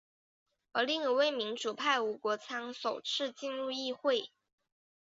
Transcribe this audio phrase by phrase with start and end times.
[0.71, 4.31] 而另一位民主派吴国昌首次进入议会。